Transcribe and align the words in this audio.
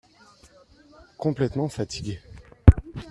Complètement 1.19 1.69
fatigué. 1.69 2.19